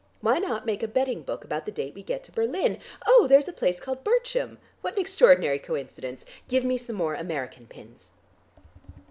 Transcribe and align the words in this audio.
Why 0.21 0.39
not 0.39 0.65
make 0.65 0.81
a 0.81 0.87
betting 0.87 1.21
book 1.21 1.43
about 1.45 1.67
the 1.67 1.71
date 1.71 1.93
we 1.93 2.01
get 2.01 2.23
to 2.23 2.31
Berlin? 2.31 2.79
Oh, 3.05 3.27
there's 3.29 3.47
a 3.47 3.53
place 3.53 3.79
called 3.79 4.03
Burchem; 4.03 4.57
what 4.81 4.95
an 4.95 4.99
extraordinary 4.99 5.59
coincidence. 5.59 6.25
Give 6.47 6.63
me 6.65 6.75
some 6.75 6.95
more 6.95 7.13
American 7.13 7.67
pins." 7.67 8.11